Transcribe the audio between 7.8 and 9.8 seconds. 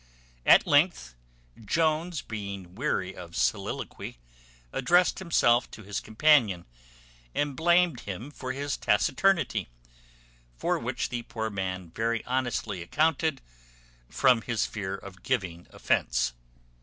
him for his taciturnity;